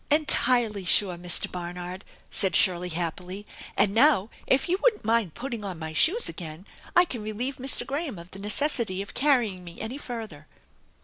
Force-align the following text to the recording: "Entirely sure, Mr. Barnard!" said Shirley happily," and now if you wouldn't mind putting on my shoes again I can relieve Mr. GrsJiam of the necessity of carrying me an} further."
"Entirely 0.09 0.83
sure, 0.83 1.15
Mr. 1.15 1.51
Barnard!" 1.51 2.03
said 2.31 2.55
Shirley 2.55 2.89
happily," 2.89 3.45
and 3.77 3.93
now 3.93 4.31
if 4.47 4.67
you 4.67 4.79
wouldn't 4.81 5.05
mind 5.05 5.35
putting 5.35 5.63
on 5.63 5.77
my 5.77 5.93
shoes 5.93 6.27
again 6.27 6.65
I 6.95 7.05
can 7.05 7.21
relieve 7.21 7.57
Mr. 7.57 7.85
GrsJiam 7.85 8.19
of 8.19 8.31
the 8.31 8.39
necessity 8.39 9.03
of 9.03 9.13
carrying 9.13 9.63
me 9.63 9.79
an} 9.79 9.95
further." 9.99 10.47